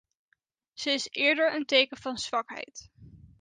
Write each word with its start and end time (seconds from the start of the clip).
Ze 0.73 0.89
is 0.89 1.07
eerder 1.11 1.53
een 1.55 1.65
teken 1.65 1.97
van 1.97 2.17
zwakheid. 2.17 2.89